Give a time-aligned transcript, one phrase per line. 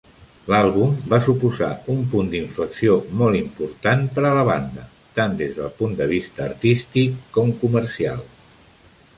[0.51, 4.87] L'àlbum va suposar un punt d'inflexió molt important per a la banda,
[5.21, 8.27] tant des del punt de vista artístic com comercial.